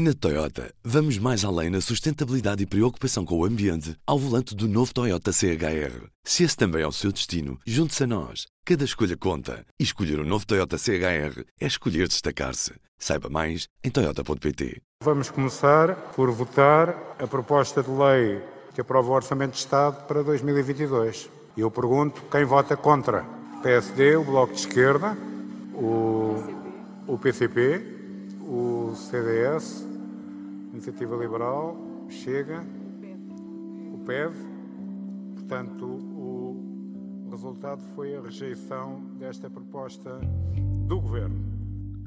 Na 0.00 0.14
Toyota, 0.14 0.72
vamos 0.84 1.18
mais 1.18 1.44
além 1.44 1.70
na 1.70 1.80
sustentabilidade 1.80 2.62
e 2.62 2.66
preocupação 2.66 3.24
com 3.24 3.36
o 3.36 3.44
ambiente 3.44 3.96
ao 4.06 4.16
volante 4.16 4.54
do 4.54 4.68
novo 4.68 4.94
Toyota 4.94 5.32
CHR. 5.32 6.06
Se 6.22 6.44
esse 6.44 6.56
também 6.56 6.82
é 6.82 6.86
o 6.86 6.92
seu 6.92 7.10
destino, 7.10 7.58
junte-se 7.66 8.04
a 8.04 8.06
nós. 8.06 8.46
Cada 8.64 8.84
escolha 8.84 9.16
conta. 9.16 9.66
E 9.76 9.82
escolher 9.82 10.20
o 10.20 10.22
um 10.22 10.24
novo 10.24 10.46
Toyota 10.46 10.78
CHR 10.78 11.42
é 11.60 11.66
escolher 11.66 12.06
destacar-se. 12.06 12.74
Saiba 12.96 13.28
mais 13.28 13.66
em 13.82 13.90
Toyota.pt. 13.90 14.80
Vamos 15.02 15.30
começar 15.30 15.96
por 16.14 16.30
votar 16.30 16.90
a 17.18 17.26
proposta 17.26 17.82
de 17.82 17.90
lei 17.90 18.40
que 18.76 18.80
aprova 18.80 19.08
o 19.08 19.14
Orçamento 19.14 19.54
de 19.54 19.58
Estado 19.58 20.06
para 20.06 20.22
2022. 20.22 21.28
E 21.56 21.60
eu 21.60 21.72
pergunto 21.72 22.22
quem 22.30 22.44
vota 22.44 22.76
contra? 22.76 23.26
O 23.58 23.62
PSD, 23.62 24.14
o 24.14 24.22
Bloco 24.22 24.52
de 24.52 24.60
Esquerda, 24.60 25.18
o, 25.74 26.36
o 27.04 27.18
PCP, 27.18 27.82
o 28.42 28.94
CDS, 28.94 29.87
Iniciativa 30.78 31.16
Liberal, 31.16 31.76
Chega, 32.08 32.64
o 33.92 33.98
PEV. 34.06 34.32
Portanto, 35.34 35.84
o 35.84 37.28
resultado 37.32 37.82
foi 37.96 38.14
a 38.14 38.20
rejeição 38.20 39.00
desta 39.18 39.50
proposta 39.50 40.20
do 40.86 41.00
Governo. 41.00 41.36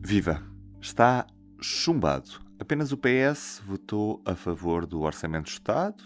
Viva! 0.02 0.42
Está 0.80 1.28
chumbado. 1.60 2.30
Apenas 2.58 2.94
o 2.94 2.98
PS 2.98 3.62
votou 3.66 4.22
a 4.24 4.36
favor 4.36 4.86
do 4.86 5.02
Orçamento 5.02 5.48
de 5.48 5.52
Estado 5.52 6.02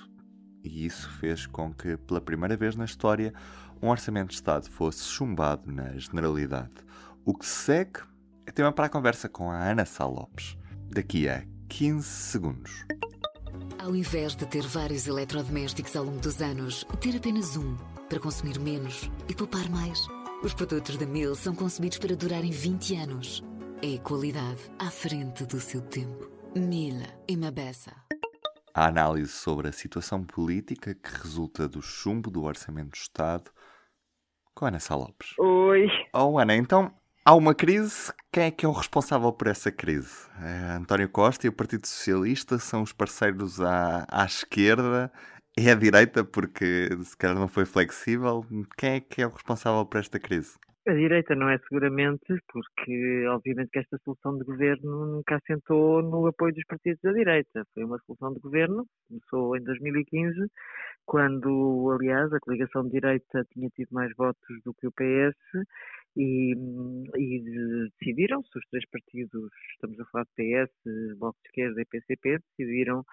e 0.64 0.88
isso 0.88 1.08
fez 1.20 1.46
com 1.46 1.72
que, 1.72 1.96
pela 1.98 2.20
primeira 2.20 2.58
vez 2.58 2.76
na 2.76 2.86
história, 2.86 3.32
um 3.80 3.90
Orçamento 3.90 4.30
de 4.30 4.36
Estado 4.38 4.72
fosse 4.72 5.04
chumbado 5.04 5.72
na 5.72 5.96
Generalidade. 6.00 6.74
O 7.24 7.36
que 7.36 7.46
segue 7.46 8.00
é 8.44 8.52
tema 8.52 8.72
para 8.72 8.88
a 8.88 8.90
conversa 8.90 9.30
com 9.30 9.52
a 9.52 9.56
Ana 9.56 9.86
Sá 9.86 10.08
Lopes. 10.08 10.58
Daqui 10.90 11.30
a 11.30 11.46
15 11.68 12.04
segundos. 12.04 12.86
Ao 13.80 13.96
invés 13.96 14.36
de 14.36 14.46
ter 14.46 14.64
vários 14.64 15.08
eletrodomésticos 15.08 15.96
ao 15.96 16.06
longo 16.06 16.20
dos 16.20 16.42
anos, 16.42 16.86
ter 17.00 17.16
apenas 17.16 17.56
um 17.56 17.76
para 18.10 18.20
consumir 18.20 18.60
menos 18.60 19.10
e 19.30 19.36
poupar 19.36 19.70
mais. 19.70 20.08
Os 20.44 20.54
produtos 20.54 20.98
da 20.98 21.06
Mil 21.06 21.36
são 21.36 21.56
concebidos 21.56 21.98
para 21.98 22.16
durarem 22.16 22.52
20 22.52 22.96
anos. 22.96 23.44
É 23.82 23.98
qualidade 24.00 24.62
à 24.80 24.90
frente 24.90 25.46
do 25.46 25.60
seu 25.60 25.82
tempo. 25.82 26.30
Mila 26.56 27.08
e 27.28 27.36
Mabessa. 27.36 27.92
A 28.74 28.88
análise 28.88 29.32
sobre 29.32 29.68
a 29.68 29.72
situação 29.72 30.24
política 30.24 30.94
que 30.94 31.22
resulta 31.22 31.68
do 31.68 31.82
chumbo 31.82 32.30
do 32.30 32.44
Orçamento 32.44 32.92
do 32.92 32.96
Estado 32.96 33.52
com 34.54 34.66
Ana 34.66 34.80
Sá 34.80 34.96
Lopes. 34.96 35.34
Oi. 35.38 35.88
Oh, 36.14 36.40
Ana, 36.40 36.56
então 36.56 36.94
há 37.26 37.36
uma 37.36 37.56
crise. 37.56 38.14
Quem 38.32 38.44
é 38.44 38.52
que 38.52 38.66
é 38.66 38.70
o 38.70 38.72
responsável 38.72 39.34
por 39.34 39.48
essa 39.48 39.72
crise? 39.72 40.30
É 40.40 40.76
António 40.76 41.10
Costa 41.10 41.48
e 41.48 41.50
o 41.50 41.54
Partido 41.54 41.88
Socialista 41.88 42.60
são 42.60 42.84
os 42.84 42.94
parceiros 42.94 43.60
à, 43.60 44.06
à 44.10 44.26
esquerda. 44.26 45.12
É 45.58 45.72
a 45.72 45.76
direita 45.76 46.24
porque 46.24 46.90
se 47.04 47.18
calhar 47.18 47.36
não 47.36 47.48
foi 47.48 47.66
flexível. 47.66 48.46
Quem 48.78 48.96
é 48.96 49.00
que 49.00 49.22
é 49.22 49.28
o 49.28 49.32
responsável 49.32 49.86
por 49.86 50.00
esta 50.00 50.20
crise? 50.20 50.54
A 50.88 50.94
direita 50.94 51.34
não 51.34 51.50
é 51.50 51.58
seguramente, 51.58 52.28
porque 52.48 53.26
obviamente 53.28 53.72
que 53.72 53.80
esta 53.80 53.98
solução 54.04 54.38
de 54.38 54.44
governo 54.44 55.08
nunca 55.08 55.38
assentou 55.38 56.04
no 56.04 56.28
apoio 56.28 56.54
dos 56.54 56.64
partidos 56.66 57.00
da 57.02 57.12
direita. 57.12 57.66
Foi 57.74 57.84
uma 57.84 57.98
solução 58.06 58.32
de 58.34 58.40
governo, 58.40 58.86
começou 59.08 59.58
em 59.58 59.64
2015, 59.64 60.46
quando, 61.04 61.92
aliás, 61.92 62.32
a 62.32 62.40
coligação 62.40 62.84
de 62.84 62.92
direita 62.92 63.44
tinha 63.52 63.68
tido 63.70 63.88
mais 63.94 64.12
votos 64.16 64.62
do 64.64 64.76
que 64.76 64.86
o 64.86 64.92
PS 64.92 65.66
e, 66.16 66.54
e 67.18 67.90
decidiram-se, 67.90 68.58
os 68.58 68.66
três 68.70 68.86
partidos, 68.90 69.52
estamos 69.74 70.00
a 70.00 70.06
falar 70.06 70.26
de 70.26 70.32
PS, 70.36 71.18
Bloco 71.18 71.38
de 71.42 71.48
Esquerda 71.50 71.82
e 71.82 71.86
PCP, 71.86 72.40
decidiram 72.58 73.04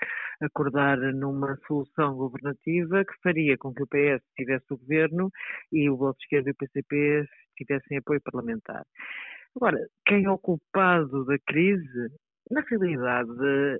acordar 0.40 0.98
numa 0.98 1.56
solução 1.66 2.14
governativa 2.14 3.04
que 3.04 3.14
faria 3.22 3.58
com 3.58 3.72
que 3.74 3.82
o 3.82 3.86
PS 3.86 4.22
tivesse 4.36 4.66
o 4.70 4.78
governo 4.78 5.30
e 5.72 5.88
o 5.90 5.96
Bloco 5.96 6.18
de 6.18 6.24
Esquerda 6.24 6.50
e 6.50 6.52
o 6.52 6.56
PCP 6.56 7.26
tivessem 7.56 7.98
apoio 7.98 8.20
parlamentar. 8.20 8.84
Agora, 9.56 9.78
quem 10.06 10.24
é 10.24 10.30
o 10.30 10.38
culpado 10.38 11.24
da 11.24 11.38
crise? 11.46 12.08
Na 12.50 12.62
realidade, 12.62 13.30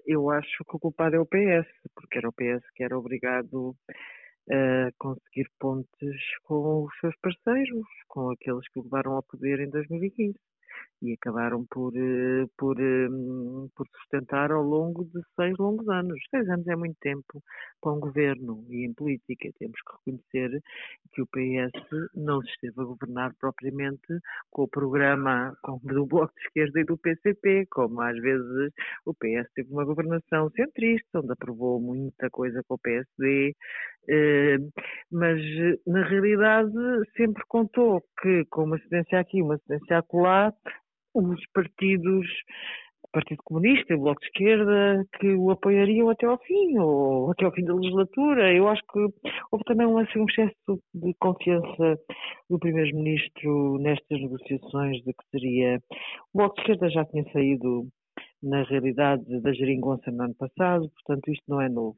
eu 0.07 0.31
acho 0.31 0.65
que 0.65 0.77
o 0.77 0.79
culpado 0.79 1.17
é 1.17 1.21
o 1.21 1.27
PS, 1.27 1.69
porque 1.95 2.19
era 2.19 2.29
o 2.29 2.33
PS 2.33 2.65
que 2.75 2.85
era 2.85 2.99
obrigado 2.99 3.75
a 4.53 4.91
conseguir 4.99 5.49
pontes 5.59 6.17
com 6.45 6.85
os 6.85 7.01
seus 7.01 7.15
parceiros, 7.17 7.87
com 8.09 8.31
aqueles 8.31 8.69
que 8.69 8.79
o 8.79 8.83
levaram 8.83 9.13
ao 9.13 9.23
poder 9.23 9.61
em 9.61 9.71
2015 9.71 10.39
e 11.03 11.13
acabaram 11.15 11.67
por, 11.69 11.93
eh, 11.97 12.47
por, 12.57 12.81
hum, 12.81 13.69
por 13.75 13.87
sustentar 13.89 14.53
ao 14.53 14.63
longo 14.63 15.05
de 15.05 15.21
seis 15.35 15.57
longos 15.59 15.89
anos. 15.89 16.19
Seis 16.31 16.49
anos 16.49 16.67
é 16.69 16.77
muito 16.77 16.97
tempo 17.01 17.43
para 17.81 17.93
um 17.93 18.01
governo 18.01 18.65
e 18.71 18.87
em 18.87 18.95
política 18.95 19.51
temos 19.59 19.79
que 19.81 19.93
reconhecer 19.99 20.63
que 21.13 21.23
o 21.23 21.27
PS 21.27 22.11
não 22.15 22.41
se 22.41 22.51
esteve 22.51 22.81
a 22.81 22.85
governar 22.85 23.35
propriamente 23.41 24.21
com 24.51 24.63
o 24.63 24.69
programa 24.69 25.57
do 25.83 26.07
Bloco 26.07 26.33
de 26.35 26.47
Esquerda 26.47 26.81
e 26.81 26.85
do 26.85 26.97
PCP, 26.97 27.67
como 27.71 28.01
às 28.01 28.17
vezes 28.19 28.73
o 29.05 29.13
PS 29.13 29.51
teve 29.55 29.73
uma 29.73 29.85
governação 29.85 30.51
centrista, 30.51 31.19
onde 31.19 31.33
aprovou 31.33 31.81
muita 31.81 32.31
coisa 32.31 32.63
com 32.69 32.75
o 32.75 32.79
PSD, 32.79 33.55
eh, 34.09 34.59
mas 35.11 35.41
na 35.87 36.05
realidade 36.07 36.73
sempre 37.17 37.43
contou 37.49 38.03
que 38.21 38.45
com 38.51 38.65
uma 38.65 38.79
cedência 38.79 39.19
aqui, 39.21 39.41
uma 39.43 39.59
cedência 39.59 39.99
acolá, 39.99 40.53
os 41.15 41.41
partidos, 41.53 42.27
o 43.03 43.09
Partido 43.13 43.43
Comunista 43.45 43.93
e 43.93 43.97
o 43.97 44.01
Bloco 44.01 44.21
de 44.21 44.27
Esquerda, 44.27 45.05
que 45.19 45.35
o 45.35 45.51
apoiariam 45.51 46.09
até 46.09 46.27
ao 46.27 46.39
fim, 46.39 46.79
ou 46.79 47.31
até 47.31 47.45
ao 47.45 47.53
fim 47.53 47.65
da 47.65 47.75
legislatura. 47.75 48.53
Eu 48.53 48.69
acho 48.69 48.83
que 48.93 48.99
houve 49.51 49.65
também 49.65 49.87
um, 49.87 49.99
assim, 49.99 50.19
um 50.19 50.27
excesso 50.27 50.83
de 50.95 51.15
confiança 51.19 51.99
do 52.49 52.59
Primeiro-Ministro 52.59 53.79
nestas 53.79 54.21
negociações 54.21 55.03
de 55.03 55.13
que 55.13 55.25
seria. 55.31 55.83
O 56.33 56.39
Bloco 56.39 56.55
de 56.57 56.61
Esquerda 56.63 56.91
já 56.91 57.05
tinha 57.05 57.25
saído 57.33 57.89
na 58.43 58.63
realidade 58.65 59.41
da 59.41 59.53
geringonça 59.53 60.11
no 60.11 60.25
ano 60.25 60.35
passado, 60.35 60.91
portanto 60.91 61.31
isto 61.31 61.45
não 61.49 61.61
é 61.61 61.69
novo. 61.69 61.97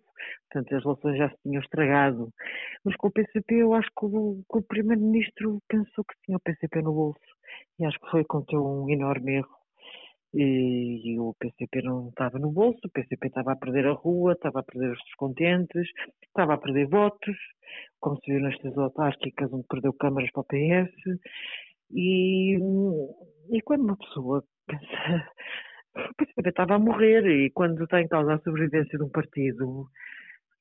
Portanto, 0.51 0.75
as 0.75 0.85
relações 0.85 1.19
já 1.19 1.29
se 1.31 1.37
tinham 1.43 1.61
estragado. 1.61 2.29
Mas 2.85 2.97
com 2.97 3.09
o 3.09 3.13
PCP 3.13 3.57
eu 3.57 3.75
acho 3.75 3.89
que 3.89 4.07
o, 4.07 4.41
o 4.49 4.63
Primeiro-Ministro 4.63 5.59
pensou 5.69 6.05
que 6.05 6.15
tinha 6.25 6.37
o 6.37 6.41
PCP 6.41 6.83
no 6.83 6.93
bolso 6.93 7.34
e 7.79 7.85
acho 7.85 7.99
que 8.01 8.11
foi 8.11 8.25
contra 8.25 8.61
um 8.61 8.89
enorme 8.89 9.37
erro. 9.37 9.55
E, 10.35 11.13
e, 11.13 11.19
o 11.21 11.33
PCP 11.39 11.83
não 11.83 12.09
estava 12.09 12.41
no 12.41 12.51
bolso, 12.51 12.81
o 12.85 12.91
PCP 12.91 13.29
estava 13.29 13.53
a 13.53 13.57
perder 13.57 13.87
a 13.87 13.93
rua, 13.93 14.33
estava 14.33 14.61
a 14.61 14.63
perder 14.65 14.91
os 14.91 14.99
descontentes, 15.05 15.89
estava 16.23 16.55
a 16.55 16.59
perder 16.59 16.89
votos, 16.89 17.37
como 18.01 18.17
se 18.17 18.33
viu 18.33 18.41
nestas 18.41 18.77
autárquicas 18.77 19.53
onde 19.53 19.67
perdeu 19.69 19.93
câmaras 19.93 20.31
para 20.33 20.41
o 20.41 20.45
PS. 20.45 21.21
E, 21.93 22.59
e 23.51 23.63
quando 23.63 23.85
uma 23.85 23.97
pessoa 23.97 24.43
pensa, 24.67 25.29
o 26.11 26.15
PCP 26.17 26.49
estava 26.49 26.75
a 26.75 26.79
morrer 26.81 27.25
e 27.27 27.51
quando 27.51 27.85
está 27.85 28.01
em 28.01 28.09
causa 28.09 28.35
a 28.35 28.41
sobrevivência 28.41 28.99
de 28.99 29.05
um 29.05 29.11
partido, 29.11 29.87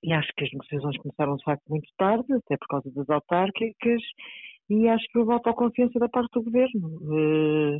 e 0.03 0.13
acho 0.13 0.31
que 0.35 0.43
as 0.43 0.51
negociações 0.51 0.97
começaram 0.97 1.35
de 1.35 1.43
facto 1.43 1.63
muito 1.69 1.89
tarde, 1.97 2.31
até 2.33 2.57
por 2.57 2.67
causa 2.67 2.91
das 2.91 3.09
autárquicas, 3.09 4.01
e 4.69 4.87
acho 4.87 5.05
que 5.11 5.19
houve 5.19 5.33
autoconfiança 5.33 5.99
da 5.99 6.09
parte 6.09 6.31
do 6.33 6.43
governo. 6.43 6.99
Eh, 7.13 7.79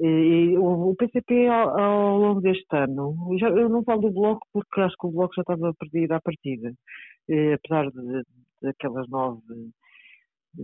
e 0.00 0.56
o 0.58 0.94
PCP 0.94 1.48
ao, 1.48 2.18
longo 2.18 2.40
deste 2.40 2.66
ano, 2.76 3.16
eu 3.40 3.68
não 3.68 3.82
falo 3.82 4.02
do 4.02 4.10
Bloco 4.12 4.46
porque 4.52 4.80
acho 4.80 4.94
que 4.96 5.06
o 5.08 5.10
Bloco 5.10 5.34
já 5.34 5.42
estava 5.42 5.74
perdido 5.74 6.12
à 6.12 6.20
partida, 6.20 6.72
eh, 7.28 7.54
apesar 7.54 7.90
de, 7.90 8.22
daquelas 8.62 9.08
nove, 9.08 9.42
eh, 10.58 10.62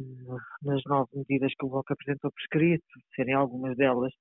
nas 0.63 0.83
nove 0.87 1.11
medidas 1.17 1.53
que 1.59 1.67
o 1.67 1.69
Bloco 1.69 1.93
apresentou 1.93 2.31
por 2.31 2.41
escrito, 2.41 2.87
serem 3.17 3.35
algumas 3.35 3.77
delas 3.77 4.13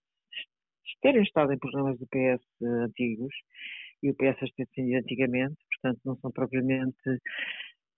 terem 1.02 1.24
estado 1.24 1.52
em 1.53 1.59
programas 1.59 2.00
do 2.00 2.08
PS 2.08 2.42
antigos, 2.63 3.34
e 4.02 4.09
o 4.09 4.16
PS 4.16 4.42
as 4.42 4.52
tem 4.52 4.66
defendido 4.66 4.98
antigamente, 5.00 5.56
portanto 5.72 6.00
não 6.06 6.16
são 6.18 6.31
propriamente 6.31 7.22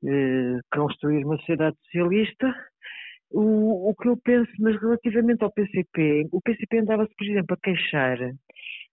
eh, 0.05 0.59
construir 0.71 1.25
uma 1.25 1.37
sociedade 1.37 1.77
socialista, 1.85 2.53
o, 3.35 3.89
o 3.89 3.95
que 3.95 4.07
eu 4.07 4.17
penso, 4.17 4.51
mas 4.59 4.79
relativamente 4.79 5.43
ao 5.43 5.51
PCP, 5.51 6.27
o 6.31 6.41
PCP 6.41 6.79
andava-se, 6.79 7.13
por 7.15 7.27
exemplo, 7.27 7.53
a 7.53 7.57
queixar 7.57 8.17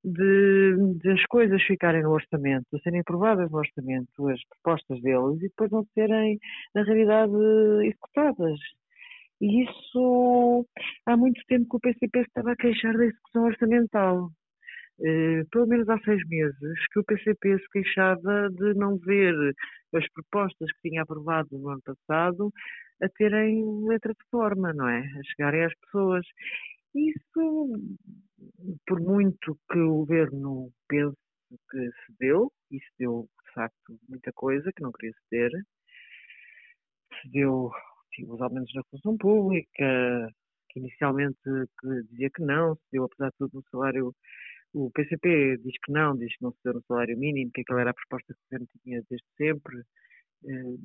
de, 0.04 0.96
de, 1.00 1.10
as 1.12 1.24
coisas 1.26 1.62
ficarem 1.62 2.02
no 2.02 2.10
orçamento, 2.10 2.66
de 2.72 2.82
serem 2.82 3.00
aprovadas 3.00 3.50
no 3.50 3.58
orçamento, 3.58 4.28
as 4.28 4.40
propostas 4.48 5.00
deles, 5.00 5.38
e 5.38 5.48
depois 5.48 5.70
não 5.70 5.86
serem, 5.94 6.38
na 6.74 6.82
realidade, 6.82 7.32
executadas. 7.84 8.58
E 9.40 9.64
isso 9.64 10.66
há 11.06 11.16
muito 11.16 11.40
tempo 11.46 11.68
que 11.70 11.76
o 11.76 11.80
PCP 11.80 12.20
estava 12.20 12.52
a 12.52 12.56
queixar 12.56 12.96
da 12.96 13.04
execução 13.04 13.44
orçamental. 13.44 14.30
Uh, 14.98 15.44
pelo 15.50 15.66
menos 15.66 15.88
há 15.88 15.98
seis 16.00 16.22
meses 16.28 16.86
que 16.92 17.00
o 17.00 17.04
PCP 17.04 17.58
se 17.58 17.68
queixava 17.70 18.48
de 18.50 18.74
não 18.74 18.98
ver 18.98 19.34
as 19.94 20.08
propostas 20.12 20.70
que 20.72 20.88
tinha 20.88 21.02
aprovado 21.02 21.58
no 21.58 21.70
ano 21.70 21.82
passado 21.82 22.52
a 23.02 23.08
terem 23.08 23.64
letra 23.86 24.12
de 24.12 24.30
forma, 24.30 24.72
não 24.72 24.88
é? 24.88 25.00
A 25.00 25.22
chegarem 25.24 25.64
às 25.64 25.74
pessoas. 25.80 26.24
Isso, 26.94 27.72
por 28.86 29.00
muito 29.00 29.58
que 29.70 29.78
o 29.78 29.98
governo 29.98 30.70
pense 30.88 31.16
que 31.70 31.90
cedeu, 32.06 32.52
e 32.70 32.78
cedeu, 32.90 33.28
de 33.46 33.52
facto, 33.52 33.98
muita 34.08 34.32
coisa 34.32 34.70
que 34.74 34.82
não 34.82 34.92
queria 34.92 35.14
ceder. 35.28 35.50
Cedeu 37.22 37.70
tipo, 38.12 38.34
os 38.34 38.40
aumentos 38.40 38.72
na 38.74 38.82
função 38.90 39.16
pública, 39.16 40.28
que 40.70 40.80
inicialmente 40.80 41.38
dizia 42.10 42.30
que 42.30 42.42
não, 42.42 42.76
cedeu, 42.84 43.04
apesar 43.04 43.30
de 43.30 43.36
tudo, 43.38 43.58
o 43.58 43.70
salário. 43.70 44.14
O 44.74 44.90
PCP 44.90 45.58
diz 45.58 45.74
que 45.84 45.92
não, 45.92 46.16
diz 46.16 46.34
que 46.36 46.42
não 46.42 46.52
cedeu 46.52 46.74
no 46.74 46.82
salário 46.86 47.19
mínimo, 47.19 47.50
que 47.52 47.60
aquela 47.60 47.82
era 47.82 47.90
a 47.90 47.94
proposta 47.94 48.32
que 48.32 48.40
o 48.40 48.44
governo 48.44 48.69
tinha 48.82 49.02
desde 49.08 49.26
sempre. 49.36 49.82
Eh, 50.46 50.76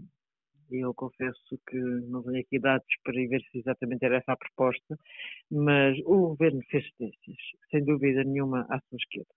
eu 0.72 0.94
confesso 0.94 1.58
que 1.68 1.78
não 1.78 2.22
tenho 2.24 2.42
aqui 2.42 2.60
dados 2.60 2.88
para 3.04 3.14
ver 3.14 3.42
se 3.52 3.60
exatamente 3.60 4.04
era 4.04 4.18
essa 4.18 4.34
a 4.34 4.38
proposta, 4.38 4.98
mas 5.50 5.98
o 6.06 6.30
governo 6.30 6.62
fez 6.70 6.86
cedências, 6.98 7.38
sem 7.72 7.84
dúvida 7.86 8.24
nenhuma, 8.24 8.62
à 8.70 8.80
sua 8.90 8.98
esquerda. 8.98 9.34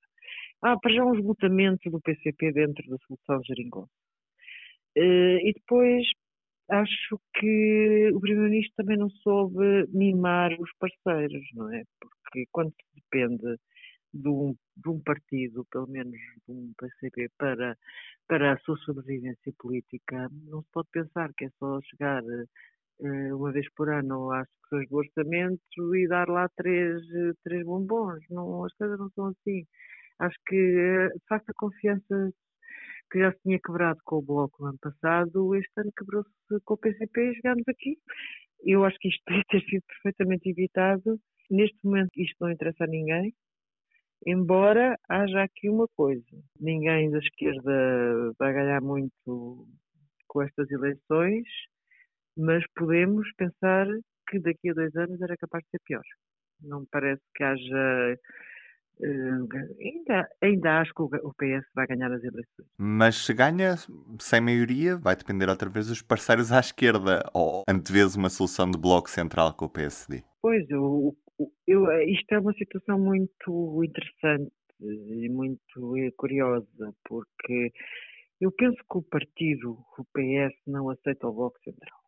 Há 0.62 0.78
para 0.78 0.92
já 0.92 1.04
um 1.04 1.14
esgotamento 1.14 1.88
do 1.90 2.00
PCP 2.00 2.52
dentro 2.52 2.88
da 2.88 2.96
solução 3.06 3.40
Jeringonça. 3.44 3.90
Eh, 4.96 5.48
e 5.48 5.52
depois 5.54 6.06
acho 6.70 7.20
que 7.34 8.10
o 8.14 8.20
Primeiro-Ministro 8.20 8.74
também 8.76 8.96
não 8.96 9.10
soube 9.10 9.86
mimar 9.92 10.52
os 10.60 10.70
parceiros, 10.78 11.44
não 11.54 11.72
é? 11.72 11.84
Porque 12.00 12.46
quando 12.52 12.70
se 12.72 13.00
depende 13.00 13.58
de 14.12 14.28
um, 14.28 14.54
de 14.76 14.88
um 14.88 15.00
partido, 15.00 15.64
pelo 15.70 15.86
menos 15.88 16.18
de 16.46 16.52
um 16.52 16.72
PCP, 16.78 17.30
para, 17.38 17.76
para 18.26 18.52
a 18.54 18.58
sua 18.58 18.76
sobrevivência 18.78 19.52
política, 19.58 20.28
não 20.44 20.62
se 20.62 20.68
pode 20.72 20.88
pensar 20.92 21.32
que 21.36 21.44
é 21.44 21.50
só 21.58 21.80
chegar 21.82 22.22
uh, 22.22 23.36
uma 23.36 23.52
vez 23.52 23.66
por 23.74 23.90
ano 23.90 24.30
às 24.32 24.46
discussões 24.48 24.88
do 24.88 24.96
orçamento 24.96 25.96
e 25.96 26.08
dar 26.08 26.28
lá 26.28 26.48
três, 26.56 27.00
três 27.44 27.64
bombons. 27.64 28.22
Não, 28.30 28.64
as 28.64 28.74
coisas 28.74 28.98
não 28.98 29.10
são 29.10 29.26
assim. 29.26 29.64
Acho 30.18 30.36
que, 30.46 30.56
de 30.56 31.26
facto, 31.28 31.50
a 31.50 31.54
confiança 31.54 32.32
que 33.10 33.18
já 33.18 33.32
se 33.32 33.40
tinha 33.42 33.58
quebrado 33.58 33.98
com 34.04 34.16
o 34.18 34.22
Bloco 34.22 34.62
no 34.62 34.68
ano 34.68 34.78
passado, 34.80 35.54
este 35.56 35.72
ano 35.76 35.92
quebrou-se 35.96 36.30
com 36.64 36.74
o 36.74 36.78
PCP 36.78 37.30
e 37.30 37.34
chegámos 37.36 37.64
aqui. 37.68 37.98
Eu 38.64 38.84
acho 38.84 38.98
que 38.98 39.08
isto 39.08 39.22
podia 39.26 39.44
ter 39.50 39.62
sido 39.64 39.82
perfeitamente 39.86 40.48
evitado. 40.50 41.18
Neste 41.50 41.78
momento 41.84 42.10
isto 42.16 42.36
não 42.40 42.50
interessa 42.50 42.84
a 42.84 42.86
ninguém, 42.86 43.34
embora 44.26 44.98
haja 45.08 45.42
aqui 45.42 45.68
uma 45.68 45.86
coisa. 45.96 46.24
Ninguém 46.58 47.10
da 47.10 47.18
esquerda 47.18 48.32
vai 48.38 48.52
ganhar 48.52 48.80
muito 48.80 49.66
com 50.28 50.42
estas 50.42 50.70
eleições, 50.70 51.46
mas 52.36 52.64
podemos 52.74 53.28
pensar 53.36 53.86
que 54.28 54.38
daqui 54.38 54.70
a 54.70 54.74
dois 54.74 54.94
anos 54.96 55.20
era 55.20 55.36
capaz 55.36 55.64
de 55.64 55.70
ser 55.70 55.80
pior. 55.84 56.04
Não 56.62 56.80
me 56.80 56.86
parece 56.90 57.22
que 57.34 57.42
haja 57.42 58.16
Uh, 59.02 59.48
ainda, 59.80 60.28
ainda 60.42 60.80
acho 60.80 60.92
que 60.92 61.02
o 61.02 61.08
PS 61.08 61.66
vai 61.74 61.86
ganhar 61.86 62.12
as 62.12 62.22
eleições. 62.22 62.68
Mas 62.76 63.16
se 63.24 63.32
ganha 63.32 63.74
sem 64.18 64.40
maioria, 64.42 64.98
vai 64.98 65.16
depender 65.16 65.48
outra 65.48 65.70
vez 65.70 65.86
dos 65.86 66.02
parceiros 66.02 66.52
à 66.52 66.60
esquerda, 66.60 67.22
ou 67.32 67.62
antevês 67.66 68.14
uma 68.14 68.28
solução 68.28 68.70
de 68.70 68.76
bloco 68.76 69.08
central 69.08 69.54
com 69.54 69.64
o 69.64 69.70
PSD? 69.70 70.22
Pois, 70.42 70.68
eu, 70.68 71.16
eu, 71.70 72.02
isto 72.02 72.32
é 72.32 72.38
uma 72.38 72.52
situação 72.54 72.98
muito 72.98 73.84
interessante 73.84 74.50
e 74.80 75.28
muito 75.28 75.94
curiosa, 76.16 76.94
porque 77.04 77.72
eu 78.40 78.50
penso 78.52 78.78
que 78.78 78.98
o 78.98 79.02
partido, 79.02 79.78
o 79.98 80.04
PS, 80.04 80.56
não 80.66 80.90
aceita 80.90 81.28
o 81.28 81.32
Bloco 81.32 81.60
Central, 81.62 81.98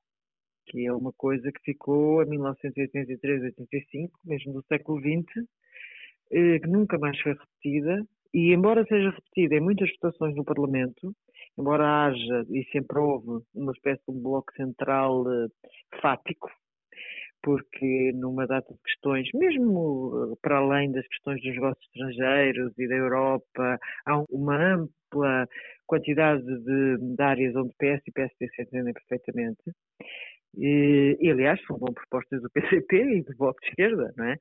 que 0.66 0.86
é 0.86 0.92
uma 0.92 1.12
coisa 1.12 1.52
que 1.52 1.60
ficou 1.62 2.22
em 2.22 2.30
1983-85, 2.30 4.10
mesmo 4.24 4.54
do 4.54 4.64
século 4.66 5.00
XX, 5.00 5.46
eh, 6.32 6.58
que 6.58 6.66
nunca 6.68 6.98
mais 6.98 7.20
foi 7.20 7.34
repetida, 7.34 8.06
e 8.34 8.52
embora 8.54 8.84
seja 8.86 9.10
repetida 9.10 9.56
em 9.56 9.60
muitas 9.60 9.90
votações 9.92 10.34
no 10.34 10.44
Parlamento, 10.44 11.14
embora 11.58 12.06
haja 12.06 12.46
e 12.48 12.64
sempre 12.72 12.98
houve 12.98 13.44
uma 13.54 13.72
espécie 13.72 14.02
de 14.08 14.16
um 14.16 14.22
bloco 14.22 14.52
central 14.54 15.24
fático, 16.00 16.50
porque 17.42 18.12
numa 18.14 18.46
data 18.46 18.72
de 18.72 18.80
questões, 18.82 19.28
mesmo 19.34 20.32
eh, 20.32 20.36
para 20.40 20.58
além 20.58 20.92
das 20.92 21.06
questões 21.08 21.40
dos 21.42 21.52
negócios 21.54 21.86
estrangeiros 21.86 22.72
e 22.78 22.88
da 22.88 22.94
Europa, 22.94 23.78
há 24.06 24.24
uma 24.30 24.56
ampla 24.74 25.48
quantidade 25.86 26.42
de, 26.42 26.96
de 26.98 27.22
áreas 27.22 27.54
onde 27.56 27.74
PS 27.78 28.02
e 28.06 28.12
PSD 28.12 28.48
se 28.48 28.62
entendem 28.62 28.94
perfeitamente. 28.94 29.62
E, 30.56 31.16
e, 31.20 31.30
aliás, 31.30 31.60
foram 31.62 31.92
propostas 31.94 32.42
do 32.42 32.50
PCP 32.50 32.96
e 32.96 33.22
do 33.22 33.36
Bloco 33.36 33.60
de 33.60 33.68
Esquerda, 33.68 34.12
não 34.16 34.26
é? 34.26 34.36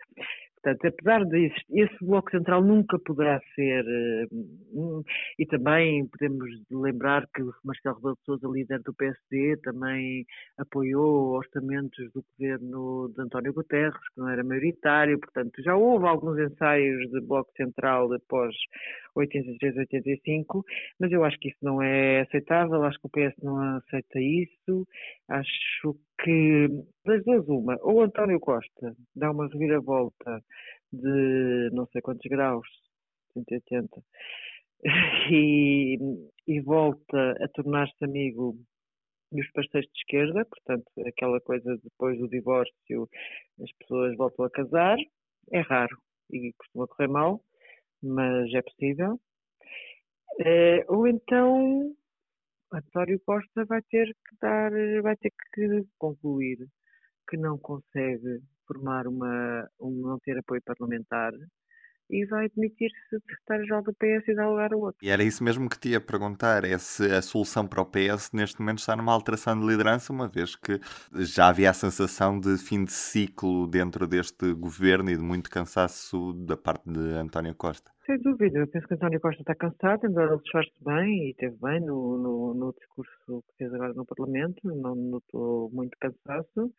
Portanto, 0.63 0.85
apesar 0.87 1.25
disso, 1.25 1.55
esse 1.71 2.05
Bloco 2.05 2.29
Central 2.29 2.63
nunca 2.63 2.99
poderá 2.99 3.39
ser, 3.55 3.83
uh, 3.83 5.03
e 5.39 5.45
também 5.47 6.05
podemos 6.07 6.49
lembrar 6.69 7.27
que 7.33 7.41
o 7.41 7.51
Marcelo 7.63 7.95
Rebelo 7.95 8.15
de 8.15 8.25
Sousa, 8.25 8.47
líder 8.47 8.79
do 8.83 8.93
PSD, 8.93 9.57
também 9.63 10.23
apoiou 10.59 11.31
orçamentos 11.35 12.11
do 12.13 12.23
governo 12.37 13.11
de 13.15 13.21
António 13.23 13.53
Guterres, 13.53 13.97
que 14.13 14.21
não 14.21 14.29
era 14.29 14.43
maioritário, 14.43 15.19
portanto, 15.19 15.63
já 15.63 15.75
houve 15.75 16.05
alguns 16.05 16.37
ensaios 16.37 17.09
de 17.09 17.21
Bloco 17.21 17.51
Central 17.57 18.13
após 18.13 18.55
83, 19.15 19.77
85, 19.77 20.63
mas 20.99 21.11
eu 21.11 21.23
acho 21.23 21.37
que 21.39 21.49
isso 21.49 21.57
não 21.61 21.81
é 21.81 22.21
aceitável, 22.21 22.83
acho 22.83 22.99
que 22.99 23.07
o 23.07 23.09
PS 23.09 23.35
não 23.43 23.77
aceita 23.77 24.19
isso, 24.19 24.87
acho 25.29 25.97
que 26.23 26.67
das 27.05 27.23
duas 27.23 27.47
uma, 27.47 27.77
ou 27.81 28.01
António 28.01 28.39
Costa 28.39 28.95
dá 29.15 29.31
uma 29.31 29.47
reviravolta 29.47 30.41
de 30.91 31.69
não 31.73 31.85
sei 31.87 32.01
quantos 32.01 32.29
graus, 32.29 32.67
180, 33.33 34.01
e, 35.31 35.97
e 36.47 36.59
volta 36.61 37.31
a 37.43 37.47
tornar-se 37.49 38.03
amigo 38.03 38.55
dos 39.31 39.49
parceiros 39.51 39.89
de 39.91 39.99
esquerda, 39.99 40.45
portanto, 40.45 40.85
aquela 41.07 41.39
coisa 41.39 41.77
depois 41.83 42.19
do 42.19 42.27
divórcio, 42.27 43.09
as 43.61 43.71
pessoas 43.79 44.15
voltam 44.17 44.45
a 44.45 44.49
casar, 44.49 44.97
é 45.51 45.61
raro 45.61 45.97
e 46.31 46.51
costuma 46.57 46.87
correr 46.87 47.07
mal, 47.07 47.41
mas 48.01 48.53
é 48.53 48.61
possível. 48.61 49.19
Eh, 50.39 50.85
ou 50.87 51.07
então 51.07 51.95
António 52.73 53.19
Costa 53.25 53.65
vai 53.65 53.81
ter 53.83 54.07
que 54.07 54.35
dar, 54.41 54.71
vai 55.01 55.15
ter 55.17 55.31
que 55.53 55.85
concluir 55.97 56.57
que 57.29 57.37
não 57.37 57.57
consegue 57.57 58.41
formar 58.67 59.07
uma, 59.07 59.69
um, 59.79 59.91
não 59.91 60.19
ter 60.19 60.37
apoio 60.37 60.61
parlamentar 60.63 61.33
e 62.11 62.25
vai 62.25 62.49
demitir-se 62.49 62.97
de 63.11 63.19
secretário-geral 63.21 63.83
do 63.83 63.93
PS 63.93 64.27
e 64.27 64.35
dar 64.35 64.49
lugar 64.49 64.73
a 64.73 64.77
outro. 64.77 64.97
E 65.01 65.09
era 65.09 65.23
isso 65.23 65.43
mesmo 65.43 65.69
que 65.69 65.79
te 65.79 65.89
ia 65.89 66.01
perguntar, 66.01 66.63
é 66.63 66.77
se 66.77 67.05
a 67.05 67.21
solução 67.21 67.67
para 67.67 67.81
o 67.81 67.85
PS 67.85 68.31
neste 68.33 68.59
momento 68.59 68.79
está 68.79 68.95
numa 68.95 69.13
alteração 69.13 69.59
de 69.59 69.65
liderança, 69.65 70.11
uma 70.11 70.27
vez 70.27 70.55
que 70.55 70.79
já 71.13 71.47
havia 71.47 71.69
a 71.69 71.73
sensação 71.73 72.39
de 72.39 72.57
fim 72.57 72.83
de 72.83 72.91
ciclo 72.91 73.67
dentro 73.67 74.07
deste 74.07 74.53
governo 74.53 75.09
e 75.09 75.15
de 75.15 75.23
muito 75.23 75.49
cansaço 75.49 76.33
da 76.33 76.57
parte 76.57 76.89
de 76.89 76.99
António 77.17 77.55
Costa. 77.55 77.91
Sem 78.05 78.17
dúvida, 78.19 78.59
eu 78.59 78.67
penso 78.67 78.87
que 78.87 78.95
António 78.95 79.21
Costa 79.21 79.41
está 79.41 79.53
cansado, 79.53 80.07
embora 80.07 80.33
ele 80.33 80.41
esforce 80.43 80.71
bem 80.81 81.27
e 81.27 81.29
esteve 81.31 81.55
bem 81.61 81.79
no, 81.79 82.17
no, 82.17 82.53
no, 82.55 82.73
discurso 82.73 83.43
que 83.47 83.57
fez 83.57 83.73
agora 83.73 83.93
no 83.93 84.05
Parlamento, 84.05 84.59
não 84.63 84.95
notou 84.95 85.69
muito 85.71 85.95
cansaço, 85.99 86.73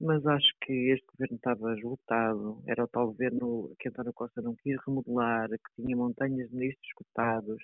mas 0.00 0.24
acho 0.26 0.52
que 0.62 0.72
este 0.90 1.06
governo 1.12 1.36
estava 1.36 1.74
esgotado, 1.74 2.62
era 2.66 2.84
o 2.84 2.88
tal 2.88 3.06
governo 3.08 3.74
que 3.78 3.88
António 3.88 4.12
Costa 4.12 4.42
não 4.42 4.54
quis 4.56 4.76
remodelar, 4.86 5.48
que 5.48 5.82
tinha 5.82 5.96
montanhas 5.96 6.48
de 6.50 6.56
ministros 6.56 6.88
esgotados. 6.88 7.62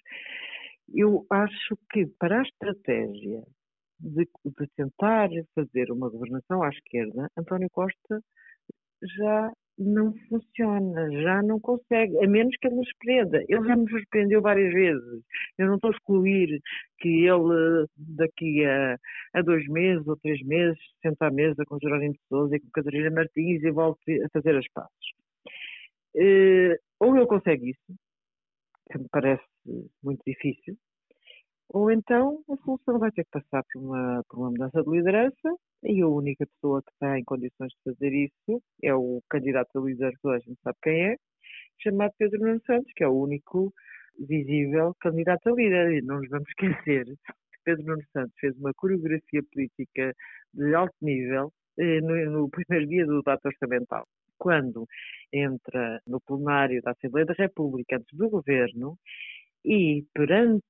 Eu 0.95 1.27
acho 1.31 1.77
que 1.91 2.07
para 2.19 2.41
a 2.41 2.43
estratégia 2.43 3.43
de, 4.01 4.25
de 4.45 4.67
tentar 4.77 5.29
fazer 5.55 5.93
uma 5.93 6.09
governação 6.11 6.62
à 6.62 6.69
esquerda, 6.71 7.31
António 7.37 7.69
Costa 7.71 8.21
já 9.17 9.53
não 9.79 10.14
funciona, 10.29 11.11
já 11.23 11.43
não 11.43 11.59
consegue, 11.61 12.17
a 12.25 12.29
menos 12.29 12.55
que 12.57 12.67
ele 12.67 12.76
nos 12.76 12.88
surpreenda. 12.88 13.43
Ele 13.49 13.67
já 13.67 13.76
me 13.76 13.88
surpreendeu 13.88 14.41
várias 14.43 14.73
vezes. 14.73 15.23
Eu 15.59 15.67
não 15.67 15.76
estou 15.76 15.91
a 15.91 15.95
excluir 15.95 16.61
que 16.99 17.26
ele, 17.26 17.87
daqui 17.97 18.64
a, 18.64 18.99
a 19.35 19.43
dois 19.43 19.67
meses 19.69 20.07
ou 20.07 20.17
três 20.17 20.41
meses, 20.43 20.79
senta 21.00 21.26
à 21.26 21.31
mesa 21.31 21.64
com 21.67 21.79
Jerónimo 21.83 22.12
de 22.12 22.21
Sousa 22.29 22.57
e 22.57 22.61
com 22.61 22.69
Catarina 22.73 23.11
Martins 23.11 23.62
e 23.62 23.71
volte 23.71 24.23
a 24.23 24.29
fazer 24.31 24.57
as 24.57 24.69
pazes. 24.73 24.93
Uh, 26.14 26.76
ou 27.00 27.17
ele 27.17 27.26
consegue 27.26 27.71
isso, 27.71 27.99
que 28.91 28.99
me 28.99 29.07
parece 29.11 29.43
muito 30.02 30.21
difícil, 30.26 30.76
ou 31.73 31.91
então 31.91 32.43
a 32.50 32.57
solução 32.64 32.99
vai 32.99 33.11
ter 33.12 33.25
que 33.25 33.31
passar 33.31 33.64
por 33.73 33.83
uma, 33.83 34.23
por 34.29 34.38
uma 34.38 34.50
mudança 34.50 34.83
de 34.83 34.91
liderança 34.91 35.57
e 35.85 36.00
a 36.02 36.09
única 36.09 36.47
pessoa 36.47 36.83
que 36.83 36.93
está 36.93 37.19
em 37.19 37.25
condições 37.25 37.73
de 37.73 37.93
fazer 37.93 38.12
isso 38.12 38.62
é 38.83 38.95
o 38.95 39.21
candidato 39.29 39.79
a 39.79 39.83
líder 39.83 40.12
que 40.21 40.29
a 40.29 40.38
gente 40.38 40.61
sabe 40.62 40.79
quem 40.83 41.12
é, 41.12 41.17
chamado 41.83 42.12
Pedro 42.19 42.41
Nuno 42.41 42.61
Santos, 42.67 42.93
que 42.95 43.05
é 43.05 43.09
o 43.09 43.21
único 43.21 43.73
visível 44.19 44.95
candidato 45.00 45.49
a 45.49 45.52
líder. 45.52 45.93
E 45.95 46.02
não 46.02 46.21
nos 46.21 46.29
vamos 46.29 46.49
esquecer 46.85 47.07
que 47.07 47.59
Pedro 47.64 47.87
Nuno 47.87 48.02
Santos 48.12 48.35
fez 48.41 48.57
uma 48.59 48.73
coreografia 48.75 49.43
política 49.52 50.14
de 50.55 50.75
alto 50.75 50.95
nível 51.00 51.52
eh, 51.79 52.00
no, 52.00 52.31
no 52.31 52.50
primeiro 52.50 52.88
dia 52.88 53.07
do 53.07 53.19
debate 53.19 53.47
orçamental. 53.49 54.07
Quando 54.38 54.87
entra 55.33 56.00
no 56.07 56.21
plenário 56.21 56.83
da 56.83 56.93
Assembleia 56.93 57.26
da 57.26 57.35
República, 57.35 57.97
antes 57.97 58.17
do 58.17 58.29
governo, 58.29 58.99
E 59.64 60.05
perante 60.14 60.64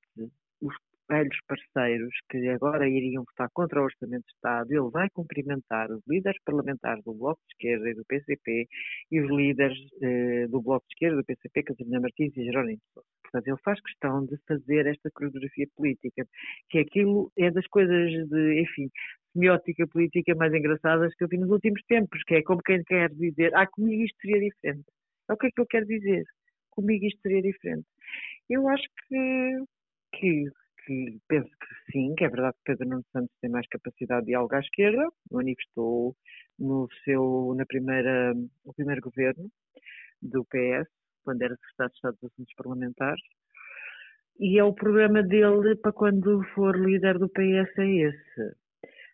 velhos 1.13 1.39
parceiros 1.47 2.15
que 2.31 2.49
agora 2.49 2.89
iriam 2.89 3.25
votar 3.25 3.49
contra 3.53 3.81
o 3.81 3.85
Orçamento 3.85 4.25
de 4.25 4.33
Estado, 4.33 4.73
ele 4.73 4.91
vai 4.91 5.09
cumprimentar 5.11 5.91
os 5.91 6.01
líderes 6.09 6.41
parlamentares 6.43 7.05
do 7.05 7.13
Bloco 7.13 7.41
de 7.49 7.55
Esquerda 7.55 7.91
e 7.91 7.95
do 7.95 8.05
PCP 8.07 8.67
e 9.11 9.21
os 9.21 9.31
líderes 9.31 9.79
eh, 10.01 10.47
do 10.49 10.63
Bloco 10.63 10.87
de 10.89 10.95
Esquerda, 10.95 11.17
do 11.19 11.25
PCP, 11.25 11.65
Catarina 11.65 12.01
Martins 12.01 12.35
e 12.37 12.45
Jerónimo 12.45 12.81
Sousa. 12.95 13.07
Portanto, 13.23 13.49
ele 13.49 13.63
faz 13.63 13.81
questão 13.83 14.25
de 14.25 14.37
fazer 14.49 14.87
esta 14.87 15.11
coreografia 15.11 15.67
política, 15.77 16.27
que 16.71 16.79
aquilo 16.79 17.31
é 17.39 17.51
das 17.51 17.67
coisas 17.67 18.11
de, 18.29 18.61
enfim, 18.63 18.89
semiótica 19.35 19.87
política 19.89 20.35
mais 20.35 20.55
engraçadas 20.55 21.15
que 21.15 21.25
eu 21.25 21.29
vi 21.29 21.39
nos 21.39 21.51
últimos 21.51 21.83
tempos, 21.89 22.23
que 22.27 22.37
é 22.37 22.43
como 22.43 22.63
quem 22.63 22.83
quer 22.85 23.11
dizer, 23.11 23.55
ah, 23.55 23.67
comigo 23.67 24.03
isto 24.03 24.17
seria 24.21 24.41
diferente. 24.41 24.85
É 25.29 25.33
o 25.33 25.37
que 25.37 25.47
é 25.47 25.51
que 25.51 25.61
eu 25.61 25.67
quero 25.67 25.87
dizer? 25.87 26.25
Comigo 26.71 27.05
isto 27.05 27.21
seria 27.21 27.43
diferente. 27.43 27.87
Eu 28.49 28.69
acho 28.69 28.85
que, 29.09 29.65
que 30.15 30.45
que 30.87 31.19
penso 31.29 31.49
que 31.49 31.93
sim, 31.93 32.15
que 32.15 32.25
é 32.25 32.29
verdade 32.29 32.57
que 32.59 32.73
Pedro 32.73 32.89
Nuno 32.89 33.05
Santos 33.13 33.35
tem 33.41 33.51
mais 33.51 33.67
capacidade 33.69 34.23
de 34.23 34.29
diálogo 34.29 34.55
à 34.55 34.61
esquerda, 34.61 35.09
manifestou 35.31 36.17
no 36.59 36.89
seu, 37.05 37.55
na 37.57 37.67
primeira, 37.67 38.35
no 38.35 38.75
primeiro 38.75 39.01
governo 39.01 39.51
do 40.21 40.45
PS, 40.45 40.89
quando 41.25 41.43
era 41.43 41.57
secretário 41.57 41.91
de 41.91 41.97
Estado 41.97 42.17
dos 42.21 42.33
Assuntos 42.33 42.55
Parlamentares, 42.55 43.23
e 44.41 44.59
é 44.59 44.65
o 44.65 44.75
programa 44.75 45.23
dele 45.23 45.77
para 45.77 45.93
quando 45.93 46.43
for 46.55 46.77
líder 46.77 47.19
do 47.19 47.29
PS 47.29 47.79
é 47.79 47.87
esse. 48.09 48.57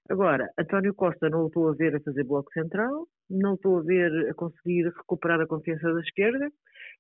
Agora, 0.09 0.49
António 0.59 0.95
Costa 0.95 1.29
não 1.29 1.45
o 1.45 1.47
estou 1.49 1.69
a 1.69 1.75
ver 1.75 1.95
a 1.97 2.01
fazer 2.01 2.25
bloco 2.25 2.51
central, 2.53 3.07
não 3.29 3.55
estou 3.55 3.79
a 3.79 3.83
ver 3.83 4.31
a 4.31 4.35
conseguir 4.35 4.85
recuperar 4.85 5.41
a 5.41 5.47
confiança 5.47 5.93
da 5.93 6.01
esquerda, 6.01 6.51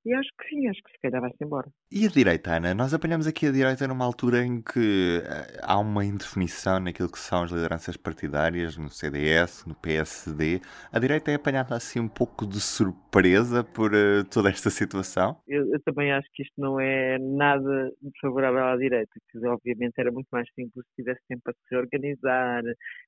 e 0.05 0.14
acho 0.14 0.28
que 0.38 0.49
sim, 0.49 0.69
acho 0.69 0.83
que 0.83 0.90
se 0.90 0.99
calhar 1.02 1.21
vai-se 1.21 1.43
embora. 1.43 1.69
E 1.90 2.07
a 2.07 2.09
direita, 2.09 2.52
Ana? 2.52 2.75
Nós 2.75 2.95
apanhamos 2.95 3.26
aqui 3.26 3.47
a 3.47 3.52
direita 3.52 3.87
numa 3.87 4.05
altura 4.05 4.45
em 4.45 4.62
que 4.62 5.19
uh, 5.19 5.61
há 5.62 5.78
uma 5.78 6.05
indefinição 6.05 6.78
naquilo 6.81 7.11
que 7.11 7.19
são 7.19 7.43
as 7.43 7.50
lideranças 7.50 7.97
partidárias, 7.97 8.76
no 8.76 8.88
CDS, 8.88 9.64
no 9.67 9.75
PSD. 9.75 10.61
A 10.93 10.99
direita 10.99 11.31
é 11.31 11.35
apanhada 11.35 11.75
assim 11.75 12.00
um 12.00 12.09
pouco 12.09 12.47
de 12.47 12.61
surpresa 12.61 13.64
por 13.64 13.93
uh, 13.93 14.25
toda 14.31 14.49
esta 14.49 14.71
situação? 14.71 15.40
Eu, 15.47 15.73
eu, 15.73 15.81
também 15.83 16.12
acho 16.12 16.28
que 16.33 16.43
isto 16.43 16.55
não 16.59 16.78
é 16.81 17.19
nada 17.19 17.93
favorável 18.21 18.64
à 18.64 18.76
direita, 18.76 19.12
que 19.31 19.47
obviamente 19.47 19.95
era 19.99 20.12
muito 20.12 20.28
mais 20.31 20.49
simples 20.55 20.87
se 20.87 21.02
tivesse 21.02 21.21
tempo 21.28 21.43
para 21.45 21.55
se 21.55 21.75
reorganizar, 21.75 22.62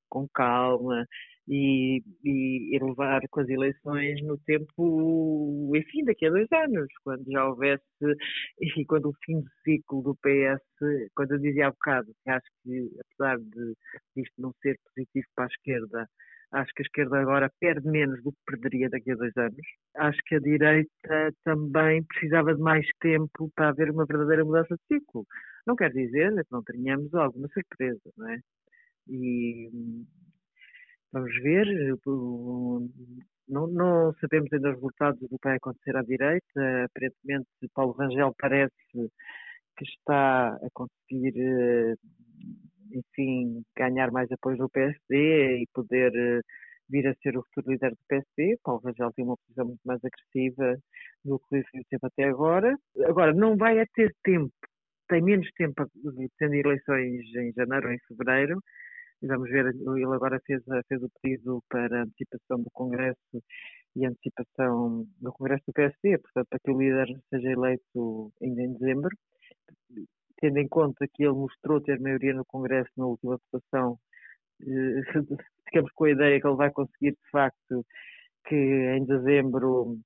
com 0.09 0.27
calma, 0.33 1.05
e, 1.47 2.01
e, 2.23 2.79
levar 2.81 3.21
com 3.29 3.41
as 3.41 3.49
eleições 3.49 4.21
no 4.23 4.37
tempo, 4.39 5.71
enfim, 5.75 6.03
daqui 6.05 6.25
a 6.25 6.29
dois 6.29 6.47
anos, 6.51 6.87
quando 7.03 7.23
já 7.29 7.45
houvesse, 7.47 7.83
enfim, 8.61 8.85
quando 8.85 9.09
o 9.09 9.15
fim 9.25 9.41
do 9.41 9.49
ciclo 9.63 10.01
do 10.01 10.15
PS, 10.15 10.61
quando 11.15 11.31
eu 11.31 11.39
dizia 11.39 11.67
há 11.67 11.71
bocado, 11.71 12.11
acho 12.27 12.47
que 12.63 12.89
apesar 13.05 13.37
de 13.39 13.73
isto 14.17 14.33
não 14.41 14.53
ser 14.61 14.77
positivo 14.85 15.25
para 15.35 15.45
a 15.45 15.47
esquerda, 15.47 16.09
acho 16.51 16.73
que 16.73 16.83
a 16.83 16.85
esquerda 16.85 17.19
agora 17.19 17.51
perde 17.59 17.87
menos 17.87 18.21
do 18.23 18.31
que 18.31 18.39
perderia 18.45 18.89
daqui 18.89 19.11
a 19.11 19.15
dois 19.15 19.35
anos. 19.37 19.65
Acho 19.95 20.19
que 20.25 20.35
a 20.35 20.39
direita 20.39 21.33
também 21.43 22.03
precisava 22.03 22.53
de 22.53 22.61
mais 22.61 22.85
tempo 22.99 23.51
para 23.55 23.69
haver 23.69 23.89
uma 23.89 24.05
verdadeira 24.05 24.43
mudança 24.45 24.75
de 24.75 24.97
ciclo. 24.99 25.25
Não 25.65 25.75
quer 25.75 25.91
dizer 25.91 26.33
que 26.33 26.51
não 26.51 26.63
tenhamos 26.63 27.13
alguma 27.13 27.47
surpresa, 27.49 28.01
não 28.17 28.29
é? 28.29 28.39
E 29.07 29.69
Vamos 31.13 31.33
ver. 31.41 31.65
Não, 33.47 33.67
não, 33.67 34.13
sabemos 34.21 34.51
ainda 34.53 34.69
os 34.69 34.75
resultados 34.75 35.19
do 35.21 35.27
que 35.27 35.37
vai 35.43 35.57
acontecer 35.57 35.95
à 35.97 36.01
direita. 36.03 36.85
Aparentemente, 36.85 37.47
Paulo 37.73 37.93
Rangel 37.93 38.33
parece 38.39 38.73
que 39.77 39.83
está 39.83 40.49
a 40.55 40.69
conseguir, 40.73 41.33
eh, 41.37 41.95
enfim, 42.93 43.63
ganhar 43.75 44.11
mais 44.11 44.31
apoio 44.31 44.57
do 44.57 44.69
PSD 44.69 45.61
e 45.63 45.67
poder 45.73 46.13
eh, 46.15 46.41
vir 46.89 47.07
a 47.07 47.15
ser 47.15 47.37
o 47.37 47.43
futuro 47.43 47.71
líder 47.71 47.91
do 47.91 47.97
PSD. 48.07 48.57
Paulo 48.63 48.81
Rangel 48.85 49.11
tem 49.13 49.25
uma 49.25 49.37
posição 49.37 49.65
muito 49.67 49.81
mais 49.85 49.99
agressiva 50.03 50.77
do 51.25 51.39
que 51.39 51.59
o 51.59 51.63
teve 51.89 52.05
até 52.07 52.25
agora. 52.25 52.77
Agora, 53.05 53.33
não 53.33 53.57
vai 53.57 53.79
a 53.79 53.85
ter 53.95 54.13
tempo, 54.23 54.53
tem 55.09 55.21
menos 55.21 55.49
tempo, 55.57 55.85
tendo 56.37 56.55
eleições 56.55 57.21
em 57.35 57.53
janeiro 57.53 57.87
ou 57.87 57.93
em 57.93 57.99
fevereiro, 58.07 58.61
Vamos 59.23 59.49
ver, 59.51 59.67
ele 59.67 60.05
agora 60.05 60.39
fez, 60.45 60.63
fez 60.87 61.03
o 61.03 61.09
pedido 61.21 61.63
para 61.69 62.03
antecipação 62.03 62.59
do 62.63 62.69
Congresso 62.71 63.43
e 63.95 64.05
antecipação 64.05 65.05
do 65.19 65.31
Congresso 65.33 65.63
do 65.67 65.73
PSD, 65.73 66.17
portanto, 66.17 66.47
para 66.49 66.59
que 66.59 66.71
o 66.71 66.79
líder 66.79 67.07
seja 67.29 67.51
eleito 67.51 68.31
ainda 68.41 68.61
em 68.63 68.73
dezembro. 68.73 69.15
Tendo 70.39 70.57
em 70.57 70.67
conta 70.67 71.05
que 71.13 71.23
ele 71.23 71.33
mostrou 71.33 71.79
ter 71.81 71.99
maioria 71.99 72.33
no 72.33 72.45
Congresso 72.45 72.89
na 72.97 73.05
última 73.05 73.37
votação, 73.37 73.99
eh, 74.61 75.01
ficamos 75.65 75.91
com 75.93 76.05
a 76.05 76.11
ideia 76.11 76.41
que 76.41 76.47
ele 76.47 76.55
vai 76.55 76.71
conseguir, 76.71 77.11
de 77.11 77.29
facto, 77.31 77.85
que 78.47 78.55
em 78.55 79.05
dezembro 79.05 79.99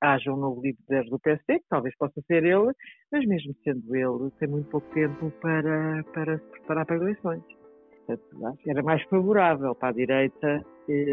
haja 0.00 0.32
um 0.32 0.36
novo 0.36 0.62
líder 0.62 1.04
do 1.04 1.20
PSD, 1.20 1.60
que 1.60 1.68
talvez 1.68 1.94
possa 1.96 2.20
ser 2.22 2.42
ele, 2.44 2.72
mas 3.12 3.24
mesmo 3.26 3.54
sendo 3.62 3.94
ele, 3.94 4.30
tem 4.38 4.48
muito 4.48 4.68
pouco 4.70 4.92
tempo 4.92 5.30
para, 5.40 6.02
para 6.14 6.38
se 6.38 6.50
preparar 6.50 6.86
para 6.86 6.96
eleições. 6.96 7.59
Portanto, 8.06 8.58
era 8.66 8.82
mais 8.82 9.02
favorável 9.04 9.74
para 9.74 9.88
a 9.88 9.92
direita 9.92 10.64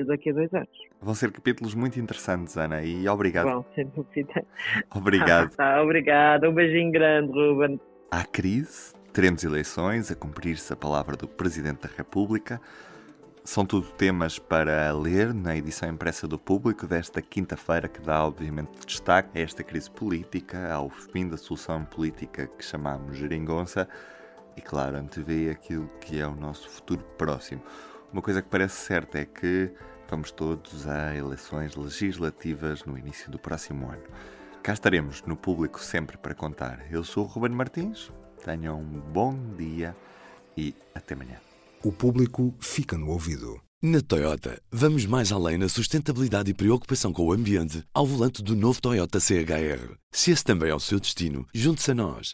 daqui 0.05 0.29
a 0.29 0.33
dois 0.33 0.53
anos. 0.53 0.69
Vão 1.01 1.13
ser 1.13 1.31
capítulos 1.31 1.75
muito 1.75 1.99
interessantes, 1.99 2.57
Ana, 2.57 2.81
e 2.83 3.07
obrigado. 3.07 3.45
Vão, 3.45 3.65
dúvida. 3.95 4.45
Obrigado. 4.95 5.51
Ah, 5.59 5.81
obrigado, 5.81 6.47
um 6.47 6.53
beijinho 6.53 6.91
grande, 6.91 7.31
Ruben. 7.31 7.79
Há 8.09 8.23
crise, 8.23 8.93
teremos 9.13 9.43
eleições, 9.43 10.11
a 10.11 10.15
cumprir-se 10.15 10.71
a 10.71 10.75
palavra 10.75 11.15
do 11.15 11.27
Presidente 11.27 11.81
da 11.81 11.89
República. 11.95 12.61
São 13.43 13.65
tudo 13.65 13.87
temas 13.91 14.39
para 14.39 14.91
ler 14.91 15.33
na 15.33 15.55
edição 15.55 15.89
impressa 15.89 16.27
do 16.27 16.37
Público 16.37 16.85
desta 16.85 17.21
quinta-feira, 17.21 17.87
que 17.87 18.01
dá, 18.01 18.25
obviamente, 18.25 18.85
destaque 18.85 19.39
a 19.39 19.41
esta 19.41 19.63
crise 19.63 19.89
política, 19.89 20.71
ao 20.71 20.89
fim 20.89 21.27
da 21.27 21.37
solução 21.37 21.85
política 21.85 22.47
que 22.47 22.63
chamamos 22.63 23.17
geringonça 23.17 23.87
e, 24.57 24.61
claro, 24.61 24.97
antevê 24.97 25.49
aquilo 25.49 25.87
que 26.01 26.19
é 26.19 26.27
o 26.27 26.35
nosso 26.35 26.67
futuro 26.67 27.03
próximo. 27.17 27.61
Uma 28.11 28.21
coisa 28.21 28.41
que 28.41 28.49
parece 28.49 28.75
certa 28.75 29.19
é 29.19 29.25
que 29.25 29.71
vamos 30.09 30.31
todos 30.31 30.87
a 30.87 31.15
eleições 31.15 31.75
legislativas 31.75 32.83
no 32.83 32.97
início 32.97 33.29
do 33.29 33.37
próximo 33.37 33.89
ano. 33.89 34.03
Cá 34.63 34.73
estaremos 34.73 35.21
no 35.23 35.37
público 35.37 35.79
sempre 35.79 36.17
para 36.17 36.33
contar. 36.33 36.85
Eu 36.91 37.03
sou 37.03 37.25
o 37.25 37.27
Ruben 37.27 37.51
Martins, 37.51 38.11
tenham 38.43 38.79
um 38.79 38.99
bom 38.99 39.37
dia 39.55 39.95
e 40.57 40.75
até 40.95 41.13
amanhã. 41.13 41.37
O 41.83 41.91
público 41.91 42.53
fica 42.59 42.97
no 42.97 43.09
ouvido. 43.09 43.61
Na 43.81 44.01
Toyota, 44.01 44.59
vamos 44.71 45.05
mais 45.05 45.31
além 45.31 45.55
na 45.55 45.69
sustentabilidade 45.69 46.49
e 46.49 46.53
preocupação 46.53 47.13
com 47.13 47.27
o 47.27 47.31
ambiente 47.31 47.83
ao 47.93 48.07
volante 48.07 48.41
do 48.41 48.55
novo 48.55 48.81
Toyota 48.81 49.19
CHR. 49.19 49.95
Se 50.11 50.31
esse 50.31 50.43
também 50.43 50.71
é 50.71 50.73
o 50.73 50.79
seu 50.79 50.99
destino, 50.99 51.45
junte-se 51.53 51.91
a 51.91 51.93
nós. 51.93 52.33